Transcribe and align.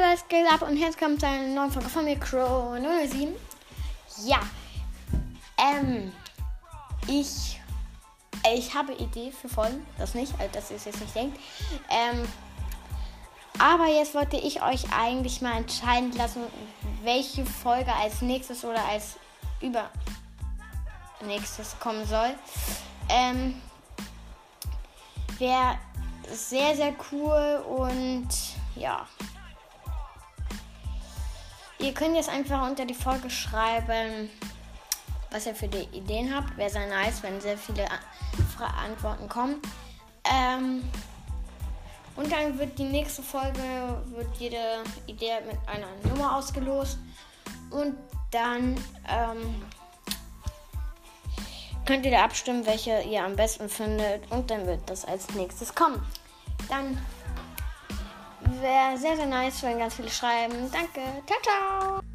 Was 0.00 0.26
geht 0.28 0.46
ab? 0.50 0.62
Und 0.62 0.78
jetzt 0.78 0.98
kommt 0.98 1.22
eine 1.22 1.48
neue 1.48 1.70
Folge 1.70 1.88
von 1.88 2.04
mir, 2.04 2.18
Crow 2.18 2.78
07. 2.78 3.34
Ja, 4.24 4.40
ähm, 5.58 6.12
ich, 7.06 7.60
ich 8.54 8.74
habe 8.74 8.94
Idee 8.94 9.30
für 9.32 9.48
Folgen, 9.48 9.86
das 9.98 10.14
nicht, 10.14 10.32
also 10.38 10.50
dass 10.54 10.70
ihr 10.70 10.76
es 10.76 10.86
jetzt 10.86 11.00
nicht 11.00 11.14
denkt. 11.14 11.38
Ähm, 11.90 12.26
aber 13.58 13.86
jetzt 13.86 14.14
wollte 14.14 14.38
ich 14.38 14.62
euch 14.62 14.84
eigentlich 14.92 15.42
mal 15.42 15.58
entscheiden 15.58 16.12
lassen, 16.12 16.40
welche 17.02 17.44
Folge 17.44 17.92
als 17.92 18.22
nächstes 18.22 18.64
oder 18.64 18.82
als 18.86 19.16
übernächstes 21.20 21.76
kommen 21.80 22.06
soll. 22.06 22.34
Ähm, 23.10 23.60
Wäre 25.38 25.78
sehr, 26.30 26.74
sehr 26.76 26.94
cool 27.10 27.62
und 27.68 28.28
ja. 28.74 29.06
Ihr 31.82 31.92
könnt 31.92 32.14
jetzt 32.14 32.28
einfach 32.28 32.64
unter 32.68 32.84
die 32.84 32.94
Folge 32.94 33.28
schreiben, 33.28 34.30
was 35.32 35.46
ihr 35.46 35.54
für 35.54 35.66
die 35.66 35.88
Ideen 35.96 36.32
habt. 36.32 36.56
Wäre 36.56 36.70
sehr 36.70 36.86
nice, 36.86 37.24
wenn 37.24 37.40
sehr 37.40 37.58
viele 37.58 37.84
Antworten 38.80 39.28
kommen. 39.28 39.60
Ähm, 40.24 40.84
und 42.14 42.30
dann 42.30 42.56
wird 42.56 42.78
die 42.78 42.84
nächste 42.84 43.20
Folge, 43.20 43.58
wird 44.14 44.28
jede 44.38 44.84
Idee 45.08 45.40
mit 45.44 45.58
einer 45.66 45.88
Nummer 46.08 46.36
ausgelost. 46.36 46.98
Und 47.70 47.96
dann 48.30 48.76
ähm, 49.08 49.62
könnt 51.84 52.04
ihr 52.04 52.12
da 52.12 52.22
abstimmen, 52.22 52.64
welche 52.64 53.00
ihr 53.00 53.24
am 53.24 53.34
besten 53.34 53.68
findet. 53.68 54.30
Und 54.30 54.52
dann 54.52 54.68
wird 54.68 54.88
das 54.88 55.04
als 55.04 55.30
nächstes 55.30 55.74
kommen. 55.74 56.00
Dann 56.68 56.96
wäre 58.62 58.96
sehr, 58.96 59.16
sehr 59.16 59.26
nice, 59.26 59.62
wenn 59.62 59.78
ganz 59.78 59.94
viele 59.94 60.10
schreiben. 60.10 60.70
Danke. 60.72 61.00
Ciao, 61.26 61.38
ciao. 61.42 62.11